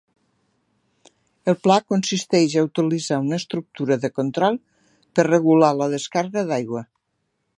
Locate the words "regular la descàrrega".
5.31-6.49